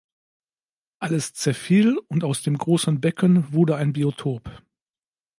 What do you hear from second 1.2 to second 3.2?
zerfiel und aus dem großen